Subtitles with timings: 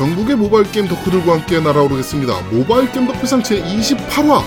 [0.00, 2.32] 전국의 모바일 게임 덕후들과 함께 날아오르겠습니다.
[2.50, 4.42] 모바일 게임 덕후비상 제28화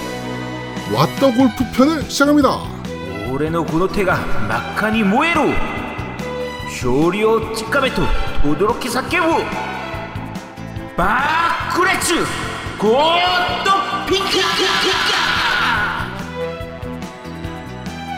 [0.91, 2.57] What the Golf 편을 시작합니다.
[3.29, 5.53] 俺のこの手が 真っ赤
[6.71, 8.01] に 燃える 勝利を 掴
[8.41, 9.45] めと 轟き 叫ぶ
[10.97, 12.25] 爆裂 ゴッ
[12.79, 13.69] ド
[14.07, 15.13] ピカピカ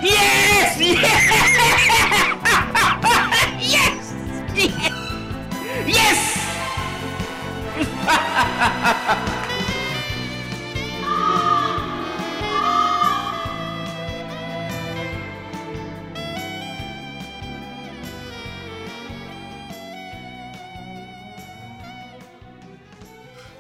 [0.05, 0.83] Yes!
[3.59, 4.15] Yes!
[5.89, 6.34] Yes!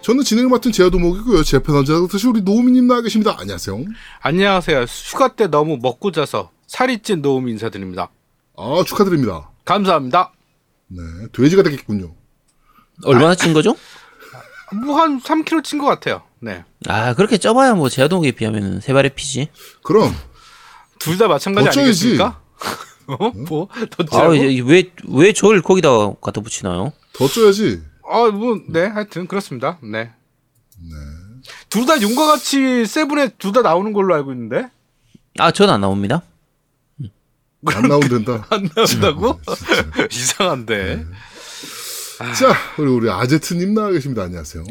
[0.05, 1.41] 저는 진행을 맡은 제아도목이고요.
[1.41, 3.35] 제 편원자 다시 우리 노우미님 나와 계십니다.
[3.39, 3.85] 안녕하세요.
[4.21, 4.81] 안녕하세요.
[4.83, 8.11] 휴가 때 너무 먹고 자서 살이 찐 노움 인사드립니다.
[8.55, 9.49] 아 축하드립니다.
[9.65, 10.31] 감사합니다.
[10.89, 11.01] 네,
[11.33, 12.13] 돼지가 되겠군요.
[13.03, 13.75] 얼마나 찐 거죠?
[14.83, 16.23] 뭐한 3kg 찐것 같아요.
[16.39, 16.63] 네.
[16.87, 19.49] 아 그렇게 쪄봐야 뭐 제아동에 비하면 세 발의 피지.
[19.83, 20.13] 그럼
[20.99, 21.67] 둘 다 마찬가지.
[21.79, 22.41] 아니겠습니까?
[23.07, 23.29] 어?
[23.47, 23.67] 뭐?
[24.09, 24.33] 더 아?
[24.33, 25.89] 이제 왜왜 저를 거기다
[26.21, 26.91] 갖다 붙이나요?
[27.13, 27.81] 더 쪄야지.
[28.07, 29.77] 아, 뭐, 네, 하여튼 그렇습니다.
[29.81, 30.11] 네.
[31.69, 34.69] 둘다 용과 같이 세븐에 둘 다 나오는 걸로 알고 있는데
[35.39, 36.21] 아 전 안 나옵니다.
[37.67, 38.45] 안 나오면 된다.
[38.49, 39.39] 안 나온다고?
[40.11, 41.05] 이상한데.
[42.17, 44.23] 자, 우리 우리 아제트님 나와 계십니다.
[44.23, 44.63] 안녕하세요.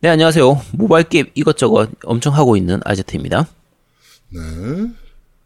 [0.00, 0.60] 네 안녕하세요.
[0.72, 3.46] 모바일 게임 이것저것 엄청 하고 있는 아제트입니다.
[4.30, 4.40] 네.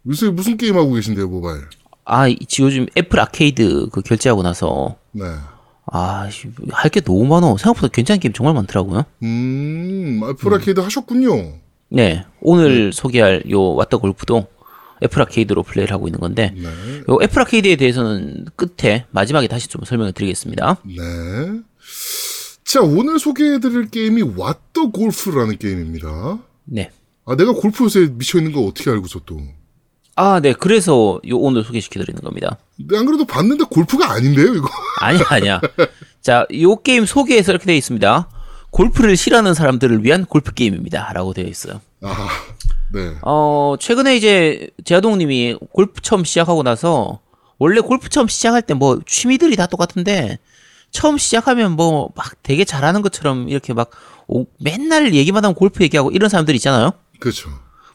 [0.06, 1.62] 요새 무슨 게임 하고 계신데요, 모바일?
[2.04, 5.24] 아 요즘 Apple Arcade 그 결제하고 나서 네.
[5.86, 6.28] 아
[6.72, 7.56] 할 게 너무 많어.
[7.56, 9.04] 생각보다 괜찮은 게임 정말 많더라고요.
[9.22, 11.54] 음, Apple Arcade 하셨군요.
[11.88, 14.46] 네 오늘 소개할 요 What the Golf도
[15.04, 16.68] Apple Arcade로 플레이를 하고 있는 건데 네.
[17.08, 20.78] 요 Apple Arcade에 대해서는 끝에 마지막에 다시 좀 설명을 드리겠습니다.
[20.84, 20.94] 네.
[22.64, 26.38] 자, 오늘 소개해드릴 게임이 What the Golf라는 게임입니다.
[26.64, 26.90] 네.
[27.24, 29.40] 아, 내가 골프 요새 미쳐 있는 거 어떻게 알고서 또.
[30.16, 30.52] 아, 네.
[30.52, 32.58] 그래서 요 오늘 소개시켜드리는 겁니다.
[32.76, 34.68] 근데 안 그래도 봤는데 골프가 아닌데요, 이거?
[35.00, 35.60] 아니야, 아니야.
[36.20, 38.28] 자, 요 게임 소개에서 이렇게 되어 있습니다.
[38.70, 41.12] 골프를 싫어하는 사람들을 위한 골프 게임입니다.
[41.12, 41.80] 라고 되어 있어요.
[42.00, 42.28] 아,
[42.94, 43.16] 네.
[43.22, 47.20] 어, 최근에 이제 제아동 님이 골프 처음 시작하고 나서
[47.58, 50.38] 원래 골프 처음 시작할 때 뭐 취미들이 다 똑같은데
[50.90, 53.90] 처음 시작하면 뭐 막 되게 잘하는 것처럼 이렇게 막
[54.28, 56.92] 오- 맨날 얘기만 하면 골프 얘기하고 이런 사람들 있잖아요.
[57.20, 57.50] 그렇죠.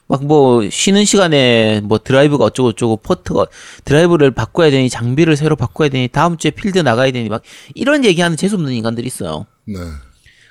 [0.08, 3.46] 막 뭐 쉬는 시간에 뭐 드라이브가 어쩌고 저쩌고 퍼트가
[3.84, 7.42] 드라이브를 바꿔야 되니 장비를 새로 바꿔야 되니 다음 주에 필드 나가야 되니 막
[7.74, 9.46] 이런 얘기하는 재수없는 인간들이 있어요.
[9.66, 9.76] 네.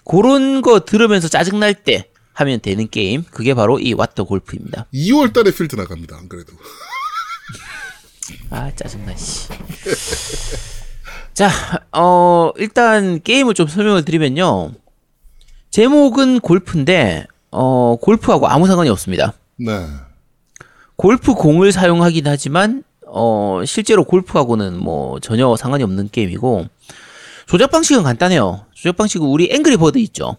[0.06, 2.10] 그런 거 들으면서 짜증 날 때
[2.40, 4.86] 하면 되는 게임 그게 바로 이 What the Golf입니다.
[4.94, 6.54] 2월 달에 필드 나갑니다, 안 그래도.
[8.50, 9.50] 아 짜증나 씨.
[11.34, 11.50] 자,
[11.92, 14.72] 어 일단 게임을 좀 설명을 드리면요.
[15.72, 19.34] 제목은 골프인데 어 골프하고 아무 상관이 없습니다.
[19.58, 19.86] 네.
[20.96, 26.68] 골프 공을 사용하긴 하지만 어 실제로 골프하고는 뭐 전혀 상관이 없는 게임이고
[27.48, 28.66] 조작 방식은 간단해요.
[28.74, 30.38] 조작 방식은 우리 Angry Birds 있죠.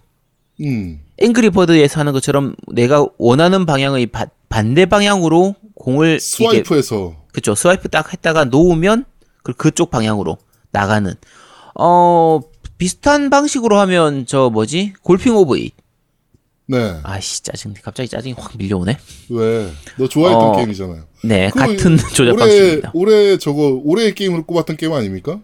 [0.62, 7.16] 음, Angry Birds에서 하는 것처럼 내가 원하는 방향의 바- 반대 방향으로 공을 swipe해서.
[7.32, 9.04] 그쵸 swipe 딱 했다가 놓으면
[9.42, 10.36] 그 그쪽 방향으로
[10.72, 11.14] 나가는
[11.78, 12.40] 어
[12.76, 15.72] 비슷한 방식으로 하면 저 뭐지 Golfing Over It
[16.66, 16.98] 네.
[17.02, 18.96] 아씨 짜증 갑자기 짜증이 확 밀려오네
[19.30, 19.70] 왜?
[19.96, 21.04] 너 좋아했던 어, 게임이잖아요.
[21.24, 25.40] 네 같은 조작 올해, 방식입니다 올해 저거, 올해의 게임으로 꼽았던 게임 아닙니까?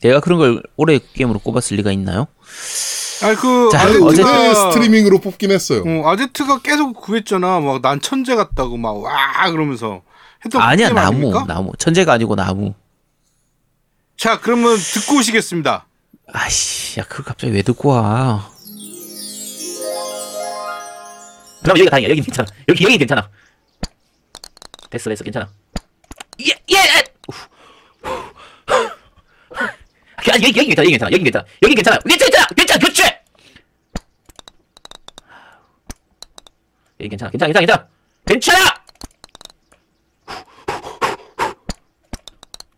[0.00, 2.26] 내가 그런 걸 올해 게임으로 꼽았을 리가 있나요?
[3.22, 5.82] 아니, 그, 자, 아제트가, 스트리밍으로 뽑긴 했어요.
[5.86, 7.60] 어, 아제트가 계속 구했잖아.
[7.60, 10.02] 막, 난 천재 같다고, 막, 와, 그러면서.
[10.44, 11.44] 했던 아니야 나무 아닙니까?
[11.46, 11.72] 나무.
[11.78, 12.74] 천재가 아니고 나무.
[14.16, 15.86] 자, 그러면 듣고 오시겠습니다.
[16.34, 18.50] 아씨 야 그걸 갑자기 왜 듣고 와?
[21.62, 22.10] 그럼 여기가 다행이야.
[22.10, 22.48] 여긴 괜찮아.
[22.68, 23.28] 여기 여긴 괜찮아.
[24.90, 25.48] 됐어 됐어 괜찮아.
[26.40, 26.76] 예 예!
[30.16, 31.10] 아, 여기 여기 괜찮아 여기 괜찮아.
[31.12, 31.44] 여기 괜찮아.
[31.62, 31.98] 여기 괜찮아.
[31.98, 32.78] 괜찮아 괜찮아.
[32.80, 33.02] 그렇지
[37.02, 37.88] 여기 괜찮아 괜찮아 괜찮아
[38.24, 38.52] 괜찮아.
[38.54, 38.82] 괜찮아!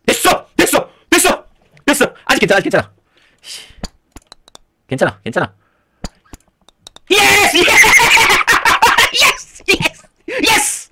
[0.06, 1.44] 됐어 됐어 됐어
[1.84, 2.14] 됐어.
[2.24, 2.92] 아직 괜찮아 아직 괜찮아.
[3.42, 3.66] 씨.
[4.88, 5.54] 괜찮아 괜찮아.
[7.10, 7.86] yes yes
[9.12, 9.62] yes
[10.42, 10.90] yes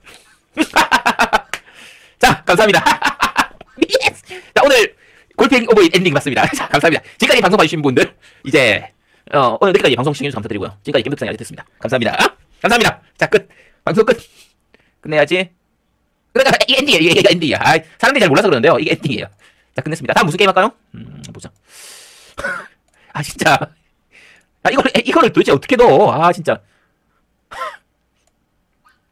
[2.18, 2.84] 자 감사합니다.
[4.02, 4.22] yes
[4.54, 4.94] 자 오늘
[5.36, 6.46] Golfing Over It 엔딩 맞습니다.
[6.54, 7.02] 자 감사합니다.
[7.16, 8.14] 지금까지 방송 봐주신 분들
[8.44, 8.92] 이제
[9.32, 10.76] 어 오늘 늦게까지 방송 시청해주셔서 감사드리고요.
[10.84, 11.64] 지금까지 게임덕상이 아지트였습니다.
[11.78, 13.48] 감사합니다 감사합니다 자 끝
[13.84, 14.18] 방송 끝
[15.00, 15.50] 끝내야지
[16.68, 19.26] 이게 엔딩이에요 이게, 엔딩이야 아, 사람들이 잘 몰라서 그러는데요 이게 엔딩이에요
[19.76, 20.72] 자 끝냈습니다 다음 무슨 게임 할까요?
[20.94, 21.50] 음 보자
[23.12, 23.56] 아 진짜
[24.62, 26.12] 아 이걸 이거를 도대체 어떻게 넣어?
[26.12, 26.62] 아 진짜.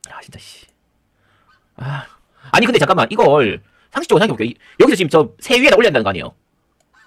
[0.09, 0.67] 아 진짜 씨.
[1.77, 2.07] 아
[2.53, 3.61] 아니 근데 잠깐만 이걸
[3.91, 4.47] 상식적으로 생각해볼게요.
[4.49, 6.33] 이- 여기서 지금 저 새 위에다 올려야 된다는 거 아니에요?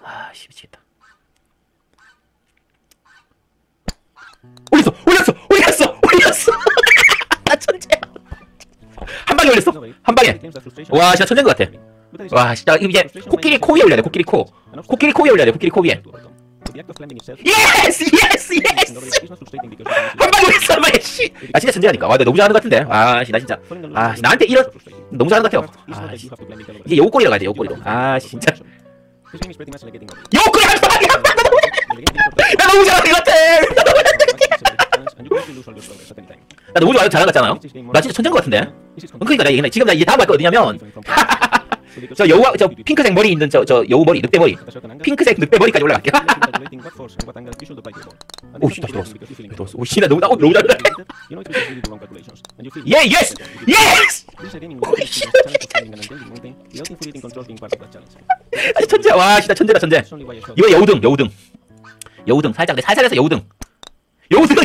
[0.02, 0.78] 아 씨 미치겠다.
[6.34, 6.52] 올렸어.
[7.44, 8.00] 나 천재야.
[9.26, 9.70] 한 방에 올렸어
[10.02, 10.40] 한 방에.
[10.90, 11.70] 와 진짜 천재인 것 같아.
[12.30, 14.44] 와 진짜 이제 코끼리 코 위에 올려야 돼 코끼리 코.
[14.86, 16.00] 코끼리 코 위에 올려야 돼 코끼리 코 위에.
[17.46, 19.00] yes yes yes.
[20.18, 21.32] 한 방에 올렸어 한 방에 씨.
[21.52, 22.08] 아 진짜 천재라니까.
[22.08, 22.84] 와 나 너무 잘하는 것 같은데.
[22.88, 23.58] 아 씨 나 진짜
[23.94, 24.66] 아, 나한테 이런-
[25.10, 25.84] 너무 잘하는 것 같아요.
[25.92, 26.28] 아, 씨.
[26.86, 27.76] 이제 여우꼬리로 가야 돼 여우꼬리로.
[27.84, 28.52] 아 진짜
[30.34, 33.34] 여우꼬리 한 방에 한 방에 나 너무 잘하는 것 같아.
[36.74, 37.58] 나 좋아요 잘한 것 같잖아요.
[37.92, 38.60] 나 진짜 천재인 것 같은데.
[39.20, 39.70] 그러니까 나 얘기해.
[39.70, 40.78] 지금 나 이제 다음 할 거 어디냐면
[42.16, 44.56] 저 여우 저 핑크색 머리 있는 저 저 여우 머리 늑대 머리
[45.02, 46.12] 핑크색 늑대 머리까지 올라갈게요.
[48.60, 49.14] 오씨 다시 들어왔어.
[49.54, 49.78] 들어왔어.
[49.78, 50.66] 오씨 나 너무 나 너무 잘해.
[52.86, 53.34] 예 yes
[53.68, 54.26] yes.
[58.74, 60.02] 아 천재 와 진짜 천재다 천재.
[60.56, 61.28] 이거 여우등 여우등
[62.26, 63.40] 여우등 살짝 내 살살 해서 여우등
[64.32, 64.56] 여우등.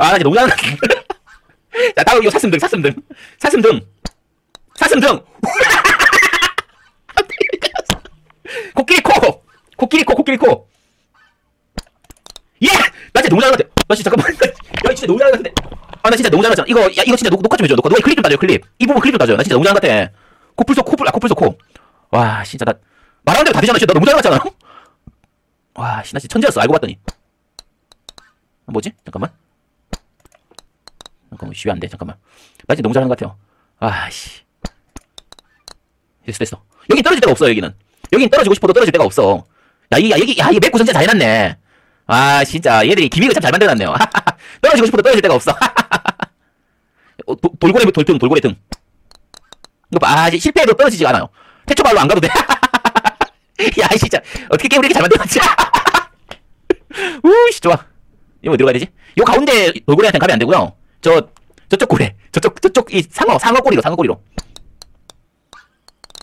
[0.00, 0.36] 아, 나 진짜 너무.
[1.94, 2.94] 자, 다음 이거 사슴등, 사슴등.
[3.38, 3.80] 사슴등.
[4.74, 5.10] 사슴등!
[8.74, 9.42] 코끼리 코!
[9.76, 10.66] 코끼리 코, 코끼리 코!
[12.62, 12.68] 예!
[13.12, 13.74] 나 진짜 너무 잘한 것 같아.
[13.88, 14.32] 나 진짜 잠깐만.
[14.88, 15.52] 야, 진짜 너무 잘한 것 같은데.
[16.02, 16.66] 아, 나 진짜 너무 잘하잖아.
[16.66, 17.76] 이거, 야, 이거 진짜 녹, 녹화 좀 해줘.
[17.76, 18.64] 녹화, 녹화 클립 좀 따줘요, 클립.
[18.78, 19.36] 이 부분 클립 좀 따줘요.
[19.36, 20.10] 나 진짜 너무 잘한 것 같아.
[20.56, 21.58] 코뿔소, 코뿔, 아, 코뿔소 코.
[22.10, 22.72] 와, 진짜 나,
[23.22, 23.78] 말하는 대로 다 되잖아.
[23.78, 24.38] 진짜 나 너무 잘해놨잖아.
[25.74, 26.62] 와, 씨, 나 진짜 천재였어.
[26.62, 26.98] 알고 봤더니.
[28.64, 28.92] 뭐지?
[29.04, 29.30] 잠깐만.
[31.30, 31.88] 잠깐만, 쉬면 안 돼.
[31.88, 32.16] 잠깐만.
[32.66, 33.36] 나 진짜 너무 잘하는 것 같아요.
[33.78, 34.40] 아씨.
[36.26, 36.62] 됐어, 됐어.
[36.90, 37.74] 여긴 떨어질 데가 없어, 여기는.
[38.12, 39.44] 여긴 떨어지고 싶어도 떨어질 데가 없어.
[39.92, 41.56] 야, 이, 야, 여기, 야, 맵 구성 진짜 잘 해놨네.
[42.06, 42.84] 아, 진짜.
[42.86, 43.94] 얘들이 기믹을 참 잘 만들어놨네요.
[44.60, 45.52] 떨어지고 싶어도 떨어질 데가 없어.
[47.26, 48.54] 어, 도, 돌고래, 돌등, 돌고래 등.
[49.92, 50.24] 이거 봐.
[50.24, 51.28] 아, 실패해도 떨어지지 않아요.
[51.66, 52.28] 태초발로 안 가도 돼.
[53.80, 54.18] 야, 진짜.
[54.48, 55.38] 어떻게 게임을 이렇게 잘 만들었지?
[57.22, 57.76] 우씨, 좋아.
[58.42, 58.86] 이거 어디로 가야 되지?
[59.18, 60.72] 요 가운데 돌고래한테 가면 안 되고요.
[61.00, 61.28] 저
[61.68, 64.22] 저쪽 고래, 저쪽 저쪽 이 상어 상어 꼬리로 상어 꼬리로.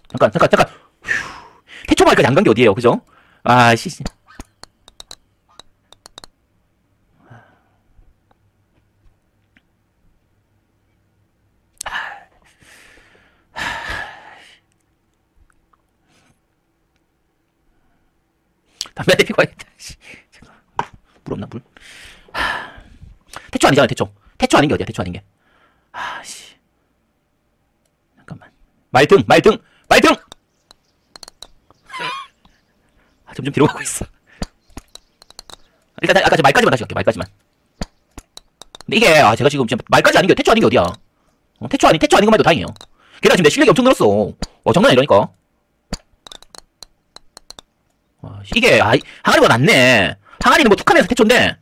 [0.09, 0.67] 잠깐 잠깐 잠깐.
[1.03, 1.53] 휴.
[1.87, 3.01] 태초마을까지 안간게 어디예요, 그죠?
[3.43, 3.89] 아 씨.
[3.89, 4.03] 씨.
[18.95, 19.67] 담배 한 대 피고 와야겠다.
[19.77, 19.95] 씨.
[20.31, 21.49] 잠깐.
[21.49, 21.61] 물.
[23.51, 24.11] 태초 아니잖아 태초.
[24.37, 25.23] 태초 아닌 게 어디야 태초 아닌 게.
[25.91, 26.55] 아씨.
[28.17, 28.51] 잠깐만.
[28.91, 29.57] 말등 말등
[29.89, 30.15] 말등.
[33.25, 34.05] 아, 점점 뒤로 가고 있어.
[36.01, 37.27] 일단 아까 저 말까지만 다시 갈게 말까지만.
[38.85, 40.81] 근데 이게 아 제가 지금 지금 말까지 아닌 게 태초 아닌 게 어디야?
[41.59, 42.67] 어, 태초 아닌 태초 아닌 것만 해도 다행이에요.
[43.21, 44.05] 게다가 지금 내 실력이 엄청 늘었어.
[44.07, 45.29] 어 장난 아니라니까.
[48.21, 50.15] 와, 씨, 이게 아, 이- 항아리가 낫네.
[50.39, 51.57] 항아리는 뭐 툭하면서 태초인데.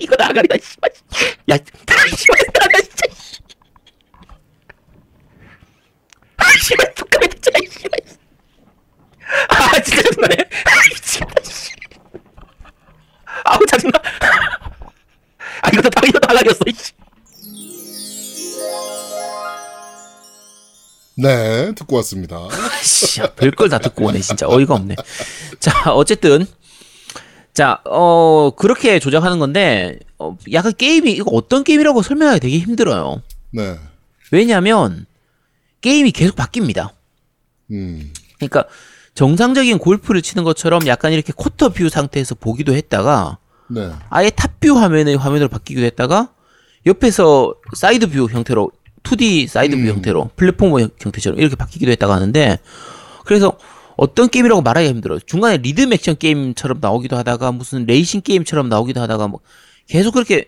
[0.00, 0.90] 이거 나 항아리다 씨발.
[1.50, 1.56] 야,
[2.16, 3.06] 씨발 나가 진짜.
[3.14, 3.40] 씨.
[6.36, 7.98] 아, 씨발 툭하면 태초 씨발.
[9.48, 10.36] 아, 진짜 짜증나네.
[10.64, 11.42] 아, 미치겠다.
[11.50, 11.72] 씨.
[13.44, 13.98] 아우 짜증나.
[15.62, 16.60] 아, 이것도 다 항아리였어.
[16.76, 16.92] 씨.
[21.16, 22.48] 네, 듣고 왔습니다.
[22.82, 24.96] 씨, 별걸 다 듣고 오네 진짜 어이가 없네.
[25.60, 26.44] 자 어쨌든
[27.52, 30.03] 자 어 그렇게 조작하는 건데 어,
[30.52, 33.22] 약간 게임이 이거 어떤 게임이라고 설명하기 되게 힘들어요.
[33.50, 33.78] 네.
[34.30, 35.06] 왜냐하면
[35.80, 36.90] 게임이 계속 바뀝니다.
[37.70, 38.12] 음.
[38.36, 38.64] 그러니까
[39.14, 43.92] 정상적인 골프를 치는 것처럼 약간 이렇게 quarter view 상태에서 보기도 했다가 네.
[44.10, 46.30] 아예 top view 화면의 화면으로 바뀌기도 했다가
[46.86, 48.70] 옆에서 side view 형태로
[49.04, 49.88] 2D side view 음.
[49.88, 52.58] 형태로 플랫폼 형태처럼 이렇게 바뀌기도 했다가 하는데
[53.24, 53.56] 그래서
[53.96, 55.20] 어떤 게임이라고 말하기가 힘들어요.
[55.20, 59.40] 중간에 리듬 액션 게임처럼 나오기도 하다가 무슨 레이싱 게임처럼 나오기도 하다가 뭐
[59.86, 60.46] 계속 그렇게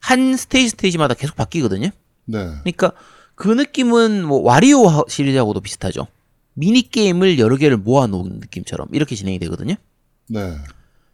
[0.00, 1.88] 한 스테이지 스테이지마다 계속 바뀌거든요.
[2.26, 2.38] 네.
[2.62, 2.92] 그러니까
[3.34, 6.06] 그 느낌은 뭐 Wario 하- 시리즈하고도 비슷하죠.
[6.54, 9.74] 미니 게임을 여러 개를 모아 놓은 느낌처럼 이렇게 진행이 되거든요.
[10.28, 10.54] 네.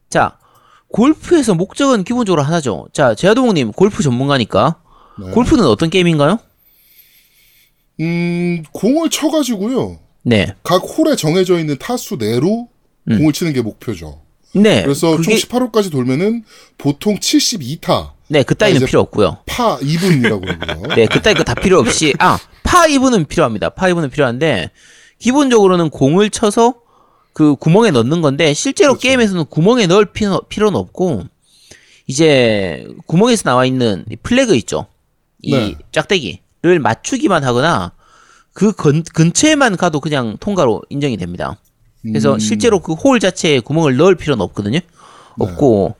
[0.09, 0.39] 자,
[0.89, 2.89] 골프에서 목적은 기본적으로 하나죠.
[2.93, 4.81] 자, 제아동님 골프 전문가니까
[5.21, 5.31] 네.
[5.33, 6.39] 골프는 어떤 게임인가요?
[8.01, 9.99] 음, 공을 쳐가지고요.
[10.25, 12.69] 네, 각 홀에 정해져 있는 타수 내로
[13.11, 13.19] 음.
[13.19, 14.22] 공을 치는 게 목표죠.
[14.55, 14.83] 네.
[14.83, 16.45] 그래서 그게, 총 18홀까지 돌면은
[16.79, 19.39] 보통 72타, 네, 그 따위는 이제- 필요 없고요.
[19.47, 20.95] 파 2분이라고 그러고요.
[20.95, 23.71] 네, 그 따위 거 다 필요 없이 아, 파 2분은 필요합니다.
[23.71, 24.71] 파 2분은 필요한데
[25.19, 26.75] 기본적으로는 공을 쳐서
[27.33, 29.09] 그 구멍에 넣는 건데 실제로 그렇죠.
[29.09, 31.25] 게임에서는 구멍에 넣을 필요, 필요는 없고
[32.07, 34.87] 이제 구멍에서 나와 있는 이 플래그 있죠.
[35.41, 35.77] 이 네.
[35.93, 37.93] 짝대기를 맞추기만 하거나
[38.53, 41.57] 그 근, 근처에만 가도 그냥 통과로 인정이 됩니다.
[42.03, 42.39] 그래서 음.
[42.39, 44.81] 실제로 그 홀 자체에 구멍을 넣을 필요는 없거든요.
[45.39, 45.95] 없고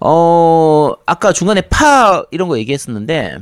[0.00, 3.38] 어 아까 중간에 파 이런 거 얘기했었는데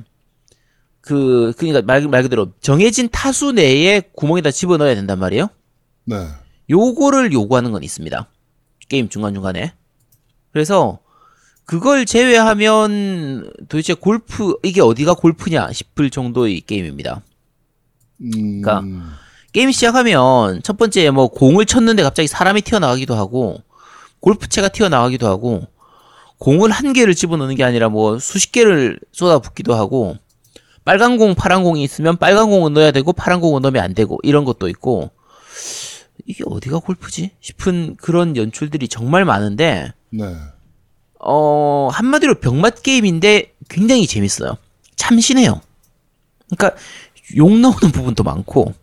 [1.01, 5.49] 그 그러니까 말, 말 그대로 정해진 타수 내에 구멍에다 집어 넣어야 된단 말이에요.
[6.05, 6.17] 네.
[6.71, 8.27] 요거를 요구하는 건 있습니다.
[8.89, 9.73] 게임 중간 중간에.
[10.53, 11.01] 그래서
[11.67, 17.23] 그걸 제외하면 도대체 골프 이게 어디가 골프냐 싶을 정도의 게임입니다.
[18.21, 18.31] 음.
[18.63, 18.81] 그러니까
[19.55, 23.63] 게임 시작하면 첫 번째 뭐 공을 쳤는데 갑자기 사람이 튀어나가기도 하고
[24.19, 25.63] 골프채가 튀어나가기도 하고
[26.39, 30.17] 공을 한 개를 집어넣는 게 아니라 뭐 수십 개를 쏟아붓기도 하고
[30.85, 34.45] 빨간 공, 파란 공이 있으면 빨간 공은 넣어야 되고 파란 공은 넣으면 안 되고 이런
[34.45, 35.11] 것도 있고
[36.27, 40.35] 이게 어디가 골프지 싶은 그런 연출들이 정말 많은데 네.
[41.21, 44.57] 어 한마디로 병맛 게임인데 굉장히 재밌어요.
[44.97, 45.61] 참신해요.
[46.51, 46.77] 그러니까
[47.37, 48.75] 욕 나오는 부분도 많고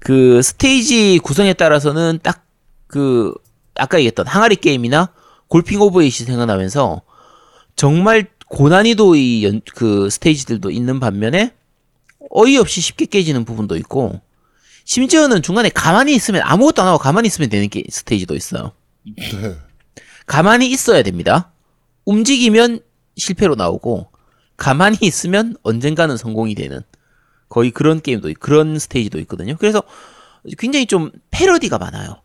[0.00, 2.50] 그 스테이지 구성에 따라서는 딱
[2.90, 3.32] 그
[3.76, 5.12] 아까 얘기했던 항아리 게임이나
[5.48, 7.02] Golfing Over It이 생각나면서
[7.76, 11.54] 정말 고난이도의 연, 그 스테이지들도 있는 반면에
[12.30, 14.20] 어이없이 쉽게 깨지는 부분도 있고
[14.84, 18.72] 심지어는 중간에 가만히 있으면 아무것도 안 하고 가만히 있으면 되는 게 스테이지도 있어요.
[19.16, 19.56] 네.
[20.26, 21.52] 가만히 있어야 됩니다.
[22.04, 22.80] 움직이면
[23.16, 24.08] 실패로 나오고
[24.56, 26.82] 가만히 있으면 언젠가는 성공이 되는
[27.50, 29.56] 거의 그런 게임도 있- 그런 스테이지도 있거든요.
[29.58, 29.82] 그래서
[30.56, 32.22] 굉장히 좀 패러디가 많아요.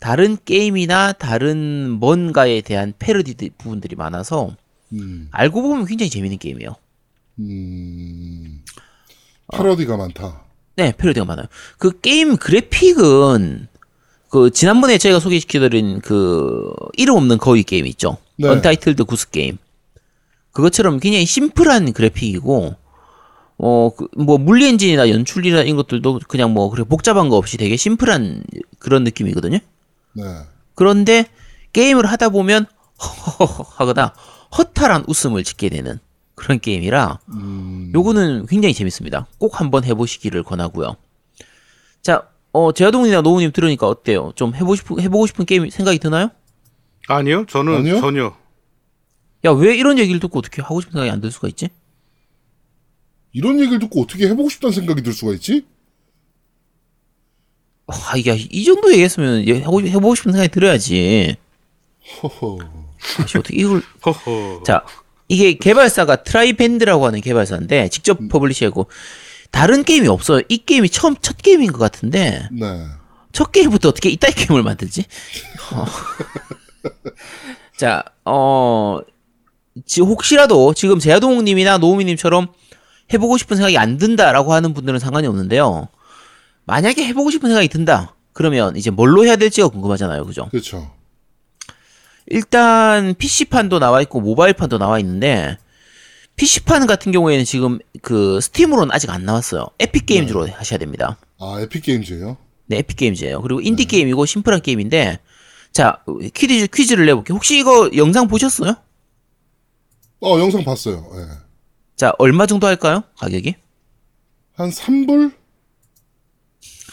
[0.00, 4.54] 다른 게임이나 다른 뭔가에 대한 패러디 부분들이 많아서
[4.92, 5.28] 음.
[5.30, 6.76] 알고 보면 굉장히 재밌는 게임이에요.
[7.38, 8.62] 음.
[9.56, 10.42] 패러디가 많다.
[10.76, 11.46] 네, 패러디가 많아요.
[11.78, 13.68] 그 게임 그래픽은
[14.28, 18.18] 그 지난번에 저희가 소개시켜드린 그 이름 없는 거위 게임 있죠.
[18.36, 18.48] 네.
[18.48, 19.56] Untitled Goose Game.
[20.52, 22.74] 그것처럼 굉장히 심플한 그래픽이고
[23.58, 28.42] 어뭐 물리 엔진이나 연출이나 이런 것들도 그냥 뭐 그렇게 복잡한 거 없이 되게 심플한
[28.78, 29.58] 그런 느낌이거든요.
[30.14, 30.22] 네.
[30.74, 31.26] 그런데
[31.72, 32.66] 게임을 하다 보면
[33.00, 34.14] 허허허 하거나
[34.56, 35.98] 허탈한 웃음을 짓게 되는
[36.34, 37.92] 그런 게임이라 음.
[37.94, 39.26] 요거는 굉장히 재밌습니다.
[39.38, 40.96] 꼭 한번 해보시기를 권하고요.
[42.02, 44.32] 자, 어, 제아동이나 노우님 들으니까 어때요?
[44.36, 46.30] 좀 해보고 싶은, 해보고 싶은 게임 생각이 드나요?
[47.08, 48.00] 아니요, 저는 아니요?
[48.00, 48.34] 전혀.
[49.44, 51.68] 야, 왜 이런 얘기를 듣고 어떻게 하고 싶은 생각이 안 들 수가 있지?
[53.36, 55.66] 이런 얘기를 듣고 어떻게 해보고 싶다는 생각이 들 수가 있지?
[57.86, 61.36] 아, 이게, 이 정도 얘기했으면 얘 하고, 해보고 싶은 생각이 들어야지.
[62.22, 62.58] 허허.
[63.20, 63.82] 아씨, 어떻게 이걸.
[64.06, 64.62] 허허.
[64.64, 64.86] 자,
[65.28, 68.86] 이게 개발사가 트라이밴드라고 하는 개발사인데, 직접 publish하고,
[69.50, 70.40] 다른 게임이 없어요.
[70.48, 72.86] 이 게임이 처음, 첫 게임인 것 같은데, 네.
[73.32, 75.04] 첫 게임부터 어떻게 이따위 게임을 만들지?
[75.74, 75.84] 어.
[77.76, 79.00] 자, 어,
[79.84, 82.48] 지, 혹시라도 지금 제아동님이나 노우미님처럼
[83.12, 85.88] 해보고 싶은 생각이 안 든다라고 하는 분들은 상관이 없는데요.
[86.64, 88.14] 만약에 해보고 싶은 생각이 든다.
[88.32, 90.24] 그러면 이제 뭘로 해야 될지가 궁금하잖아요.
[90.26, 90.48] 그죠?
[90.50, 90.90] 그렇죠.
[92.26, 95.58] 일단 PC판도 나와 있고 모바일판도 나와 있는데
[96.34, 99.66] PC판 같은 경우에는 지금 그 스팀으로는 아직 안 나왔어요.
[99.78, 101.16] 에픽 게임즈로 하셔야 됩니다.
[101.38, 102.36] 아, 에픽 게임즈예요?
[102.66, 103.40] 네, 에픽 게임즈예요.
[103.40, 105.20] 그리고 인디 게임이고 심플한 게임인데
[105.72, 106.02] 자
[106.34, 107.36] 퀴즈 퀴즈를 내볼게요.
[107.36, 108.74] 혹시 이거 영상 보셨어요?
[110.20, 111.06] 어, 영상 봤어요.
[111.14, 111.45] 예.
[111.96, 113.02] 자 얼마 정도 할까요?
[113.18, 113.54] 가격이?
[114.54, 115.32] 한 3불?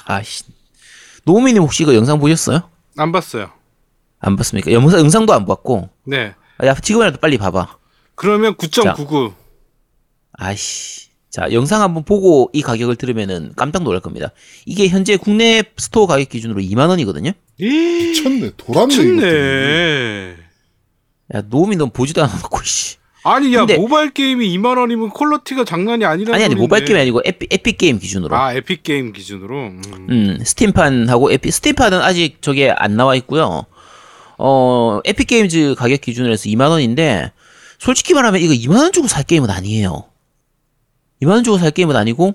[0.06, 0.44] 아씨
[1.26, 2.70] 노우미님 혹시 이거 영상 보셨어요?
[2.98, 3.52] 안 봤어요.
[4.20, 4.72] 안 봤습니까?
[4.72, 6.34] 영상 영상도 안 봤고 네.
[6.58, 7.78] 아, 야 지금이라도 빨리 봐봐.
[8.16, 9.34] 그러면 9.99.
[10.34, 14.32] 아씨 자 영상 한번 보고 이 가격을 들으면은 깜짝 놀랄 겁니다.
[14.66, 17.32] 이게 현재 국내 스토어 가격 기준으로 2만 원이거든요.
[17.60, 18.52] 미쳤네.
[18.56, 18.88] 돌았네.
[18.88, 20.36] 미쳤네.
[21.36, 22.98] 야 노우미 넌 보지도 않아놓고 씨.
[23.24, 26.56] 아니 야 근데- 모바일 게임이 2만 원이면 퀄리티가 장난이 아니라는 아니 아니.
[26.56, 28.36] 모바일 게임이 아니고 에픽, 에픽 게임 기준으로.
[28.36, 29.56] 아 에픽 게임 기준으로.
[29.68, 29.82] 음.
[30.10, 33.66] 음, 스팀판하고 에픽, 스팀판은 아직 저게 안 나와 있고요.
[34.38, 37.32] 어, 에픽 게임즈 가격 기준으로 해서 2만 원인데,
[37.80, 40.06] 솔직히 말하면 이거 2만 원 주고 살 게임은 아니에요.
[41.22, 42.34] 2만 원 주고 살 게임은 아니고,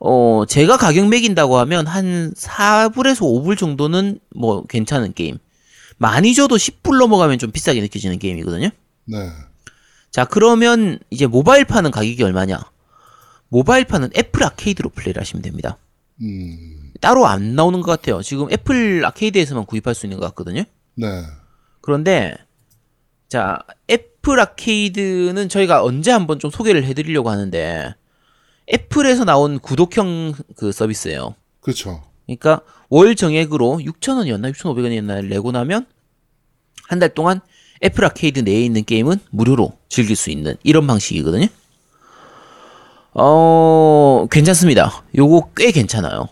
[0.00, 5.38] 어, 제가 가격 매긴다고 하면 한 4불에서 5불 정도는 뭐 괜찮은 게임.
[5.96, 8.68] 많이 줘도 10불 넘어가면 좀 비싸게 느껴지는 게임이거든요.
[9.06, 9.16] 네.
[10.12, 12.60] 자, 그러면 이제 모바일판은 가격이 얼마냐?
[13.48, 15.78] 모바일판은 애플 아케이드로 플레이를 하시면 됩니다.
[16.22, 16.92] 음.
[17.00, 18.22] 따로 안 나오는 것 같아요.
[18.22, 20.62] 지금 애플 아케이드에서만 구입할 수 있는 것 같거든요.
[20.94, 21.06] 네.
[21.80, 22.36] 그런데
[23.28, 23.58] 자
[23.90, 27.94] 애플 아케이드는 저희가 언제 한번 좀 소개를 해드리려고 하는데
[28.72, 31.34] 애플에서 나온 구독형 그 서비스예요.
[31.60, 32.04] 그렇죠.
[32.26, 35.86] 그러니까 월 정액으로 6,000원이었나 6,500원이었나 내고 나면
[36.88, 37.40] 한 달 동안
[37.82, 41.46] 애플 아케이드 내에 있는 게임은 무료로 즐길 수 있는 이런 방식이거든요.
[43.14, 45.02] 어, 괜찮습니다.
[45.16, 46.28] 요거 꽤 괜찮아요.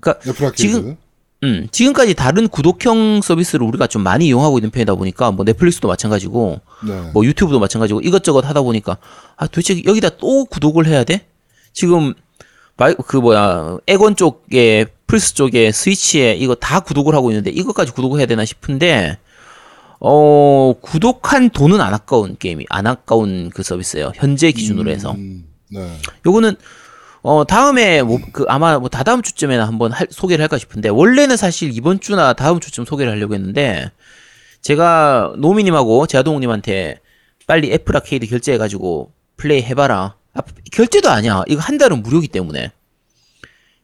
[0.00, 0.52] 그러니까.
[0.52, 0.96] 지금
[1.42, 6.60] 음, 지금까지 다른 구독형 서비스를 우리가 좀 많이 이용하고 있는 편이다 보니까 뭐 넷플릭스도 마찬가지고
[6.86, 7.10] 네.
[7.14, 8.98] 뭐 유튜브도 마찬가지고 이것저것 하다 보니까
[9.36, 11.26] 아 도대체 여기다 또 구독을 해야 돼?
[11.72, 12.12] 지금
[12.76, 18.18] 마이, 그 뭐야 엑원 쪽에 플스 쪽에 스위치에 이거 다 구독을 하고 있는데 이것까지 구독을
[18.18, 19.18] 해야 되나 싶은데
[20.00, 25.94] 어 구독한 돈은 안 아까운 게임이 안 아까운 그 서비스예요 현재 기준으로 해서 음, 네.
[26.26, 26.56] 요거는
[27.22, 31.70] 어 다음에 뭐 그 아마 뭐 다다음 주쯤에나 한번 할- 소개를 할까 싶은데 원래는 사실
[31.76, 33.90] 이번 주나 다음 주쯤 소개를 하려고 했는데
[34.62, 37.00] 제가 노미님하고 제아동님한테
[37.46, 40.16] 빨리 애플 아케이드 결제해가지고 플레이 해봐라.
[40.34, 40.40] 아,
[40.70, 41.42] 결제도 아니야.
[41.48, 42.70] 이거 한 달은 무료기 때문에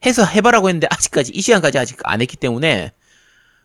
[0.05, 2.93] 해서 해봐라고 했는데 아직까지 이 시간까지 아직 안 했기 때문에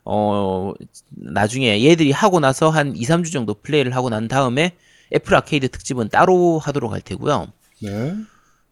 [0.04, 0.74] 어
[1.10, 4.76] 나중에 얘들이 하고 나서 한 2, 3주 정도 플레이를 하고 난 다음에
[5.14, 7.48] 애플 아케이드 특집은 따로 하도록 할 테고요.
[7.82, 8.16] 네.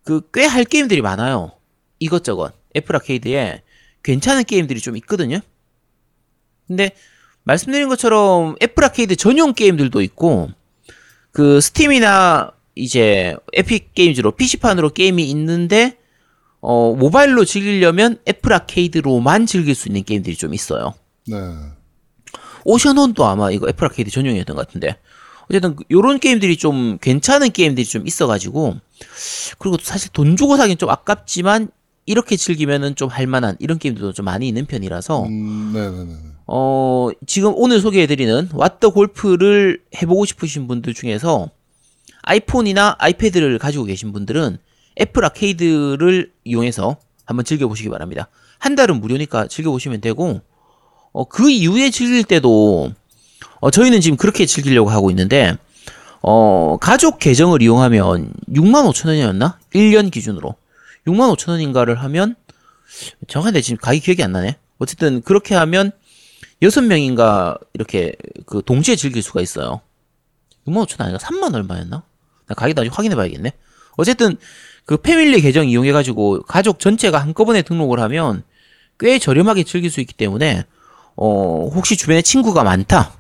[0.03, 1.51] 그 꽤 할 게임들이 많아요.
[1.99, 3.61] 이것저것 애플 아케이드에
[4.03, 5.39] 괜찮은 게임들이 좀 있거든요.
[6.67, 6.91] 근데
[7.43, 10.49] 말씀드린 것처럼 애플 아케이드 전용 게임들도 있고
[11.31, 15.97] 그 스팀이나 이제 에픽 게임즈로 PC판으로 게임이 있는데
[16.61, 20.93] 어 모바일로 즐기려면 애플 아케이드로만 즐길 수 있는 게임들이 좀 있어요.
[21.27, 21.37] 네.
[22.65, 24.97] 오션혼도 아마 이거 애플 아케이드 전용이었던 것 같은데
[25.49, 28.75] 어쨌든 요런 게임들이 좀 괜찮은 게임들이 좀 있어가지고
[29.57, 31.69] 그리고 또 사실 돈 주고 사긴 좀 아깝지만
[32.05, 36.15] 이렇게 즐기면은 좀 할만한 이런 게임들도 좀 많이 있는 편이라서 음, 네네네.
[36.47, 41.51] 어 지금 오늘 소개해드리는 왓더 골프를 해보고 싶으신 분들 중에서
[42.23, 44.57] 아이폰이나 아이패드를 가지고 계신 분들은
[44.99, 48.27] 애플 아케이드를 이용해서 한번 즐겨보시기 바랍니다.
[48.57, 50.41] 한 달은 무료니까 즐겨보시면 되고
[51.11, 52.91] 어, 그 이후에 즐길 때도
[53.59, 55.57] 어, 저희는 지금 그렇게 즐기려고 하고 있는데
[56.21, 59.57] 어, 가족 계정을 이용하면 6만 5천 원이었나?
[59.73, 60.55] 1년 기준으로
[61.07, 62.35] 6만 5천 원인가를 하면
[63.27, 64.57] 정확한데 지금 가격 기억이 안 나네.
[64.79, 65.91] 어쨌든 그렇게 하면
[66.61, 68.13] 여섯 명인가 이렇게
[68.45, 69.81] 그 동시에 즐길 수가 있어요.
[70.67, 72.03] 6만 5천 원 아니라 3만 얼마였나?
[72.47, 73.53] 나 가격 나중에 확인해 봐야겠네.
[73.97, 74.37] 어쨌든
[74.85, 78.43] 그 패밀리 계정 이용해 가지고 가족 전체가 한꺼번에 등록을 하면
[78.99, 80.63] 꽤 저렴하게 즐길 수 있기 때문에
[81.21, 83.11] 어 혹시 주변에 친구가 많다.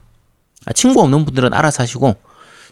[0.65, 2.15] 아, 친구 없는 분들은 알아서 하시고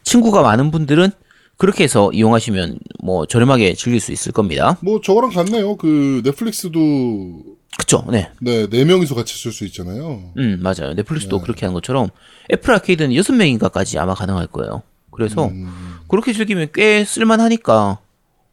[0.04, 1.12] 친구가 많은 분들은
[1.58, 4.78] 그렇게 해서 이용하시면 뭐 저렴하게 즐길 수 있을 겁니다.
[4.82, 5.76] 뭐 저거랑 같네요.
[5.76, 7.44] 그 넷플릭스도
[7.78, 8.06] 그쵸?
[8.10, 8.32] 네.
[8.40, 10.32] 네, 네 명이서 같이 쓸 수 있잖아요.
[10.38, 10.94] 음, 맞아요.
[10.96, 12.10] 넷플릭스도 그렇게 하는 것처럼
[12.54, 14.82] 애플 아케이드는 여섯 명인가까지 아마 가능할 거예요.
[15.12, 15.98] 그래서 음.
[16.08, 18.00] 그렇게 즐기면 꽤 쓸만하니까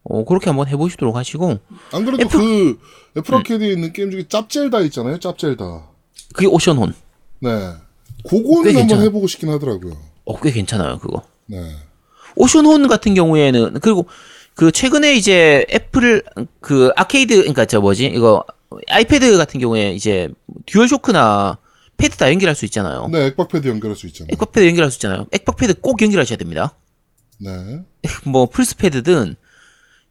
[0.02, 1.58] 어, 그렇게 한번 해보시도록 하시고
[1.92, 2.78] 안 그래도 애플- 그
[3.16, 5.18] 애플 아케이드에 있는 게임 중에 짭젤다 있잖아요.
[5.20, 5.93] 짭젤다.
[6.32, 6.94] 그게 오션혼.
[7.40, 7.72] 네.
[8.28, 9.02] 그거는 꽤 한번.
[9.02, 9.96] 해보고 싶긴 하더라고요.
[10.24, 11.22] 어, 꽤 괜찮아요, 그거.
[11.46, 11.58] 네.
[12.36, 14.06] 오션혼 같은 경우에는 그리고
[14.54, 16.22] 그 최근에 이제 애플
[16.60, 18.44] 그 아케이드 그러니까 저 뭐지 이거
[18.88, 20.28] 아이패드 같은 경우에 이제
[20.66, 21.58] 듀얼 쇼크나
[21.96, 23.08] 패드 다 연결할 수 있잖아요.
[23.12, 24.30] 네, 액박패드 연결할 수 있잖아요.
[24.32, 25.26] 액박패드 연결할 수 있잖아요.
[25.32, 26.74] 액박패드 꼭 연결하셔야 됩니다.
[27.38, 27.80] 네.
[28.24, 29.36] 뭐 플스패드든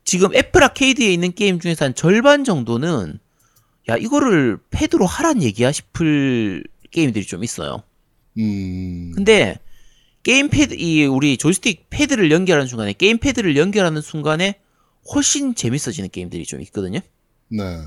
[0.06, 3.20] 지금 애플 아케이드에 있는 게임 중에서 한 절반 정도는
[3.89, 7.84] 야 이거를 패드로 하란 얘기야 싶을 게임들이 좀 있어요.
[8.38, 9.12] 음.
[9.13, 9.60] 근데
[10.24, 14.60] 게임 패드 이 우리 조이스틱 패드를 연결하는 순간에 게임 패드를 연결하는 순간에
[15.13, 17.00] 훨씬 재밌어지는 게임들이 좀 있거든요.
[17.50, 17.82] 네.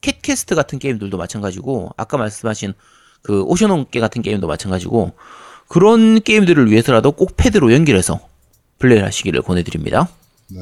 [0.00, 2.74] 캣 퀘스트 같은 게임들도 마찬가지고 아까 말씀하신
[3.22, 5.14] 그 오션혼 같은 게임도 마찬가지고
[5.66, 8.20] 그런 게임들을 위해서라도 꼭 패드로 연결해서
[8.78, 10.08] 플레이를 하시기를 권해드립니다.
[10.50, 10.60] 네.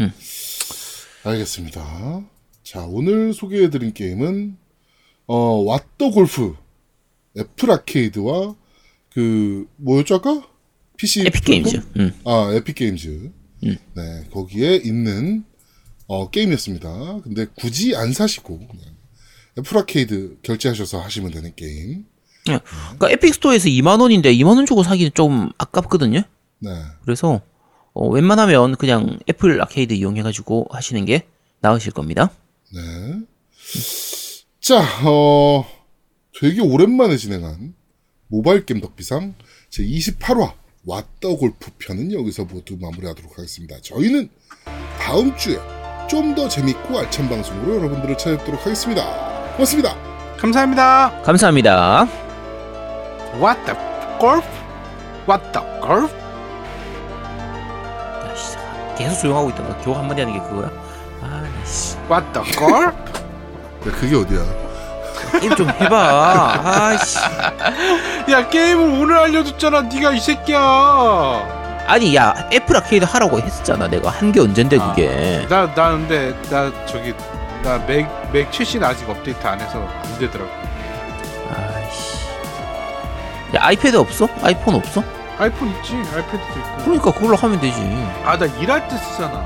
[0.00, 0.12] 음.
[1.22, 2.24] 알겠습니다.
[2.70, 4.56] 자, 오늘 소개해드린 게임은,
[5.26, 6.54] 어, 왓더 골프,
[7.36, 8.54] 애플 아케이드와,
[9.12, 10.46] 그, 뭐였죠, 아까?
[10.96, 11.22] PC.
[11.26, 11.82] 에픽 게임즈.
[11.96, 12.12] 음.
[12.24, 13.32] 아, 에픽 게임즈.
[13.64, 13.76] 음.
[13.94, 15.42] 네, 거기에 있는,
[16.06, 17.22] 어, 게임이었습니다.
[17.24, 18.84] 근데 굳이 안 사시고, 그냥
[19.58, 22.04] 애플 아케이드 결제하셔서 하시면 되는 게임.
[22.44, 26.22] 그러니까 에픽 스토어에서 2만 원인데 2만 원 주고 사기는 좀 아깝거든요.
[26.60, 26.70] 네.
[27.02, 27.40] 그래서
[27.94, 31.26] 어, 웬만하면 그냥 애플 아케이드 이용해가지고 하시는 게
[31.62, 32.30] 나으실 겁니다.
[32.72, 33.20] 네.
[34.60, 35.64] 자, 어,
[36.38, 37.74] 되게 오랜만에 진행한
[38.28, 39.34] 모바일 겜덕비상
[39.70, 40.52] 제 28화
[40.86, 43.76] 왓더 골프 편은 여기서 모두 마무리하도록 하겠습니다.
[43.82, 44.30] 저희는
[44.98, 45.56] 다음 주에
[46.08, 49.52] 좀 더 재밌고 알찬 방송으로 여러분들을 찾아뵙도록 하겠습니다.
[49.52, 49.96] 고맙습니다.
[50.38, 51.22] 감사합니다.
[51.22, 52.04] 감사합니다.
[53.34, 53.78] What the
[54.18, 54.46] golf?
[55.28, 56.12] What the golf?
[58.26, 58.56] 야, 씨,
[58.98, 60.70] 계속 조용하고 있다가 겨우 한마디 하는 게 그거야?
[61.60, 61.96] 아, 나 씨.
[62.08, 62.72] What the?
[62.72, 62.92] 야,
[63.98, 64.40] 그게 어디야?
[65.40, 66.60] 게임 좀 해봐.
[66.64, 67.18] 아씨.
[68.30, 70.60] 야 게임을 오늘 알려줬잖아 네가 이 새끼야
[71.86, 75.46] 아니 야 애플 아케이드 하라고 했었잖아 내가 한 게 언젠데 그게.
[75.48, 77.14] 나, 나 근데 나 저기
[77.62, 80.50] 나 맥 맥 최신 아직 업데이트 안 해서 안 되더라고
[81.56, 82.26] 아이씨.
[83.56, 84.28] 야 아이패드 없어?
[84.42, 85.02] 아이폰 없어?
[85.38, 87.80] 아이폰 있지 아이패드도 있고 그러니까 그걸로 하면 되지.
[88.24, 89.44] 아 나 일할 때 쓰잖아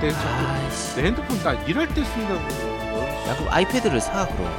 [0.00, 0.96] 저- 아이씨.
[0.96, 2.40] 내 핸드폰 나 일할 때 쓴다고
[3.28, 4.52] 야 그럼 아이패드를 사 그럼.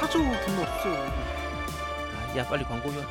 [0.00, 3.04] 사줘 돈 없어 아, 야 빨리 광고 좀.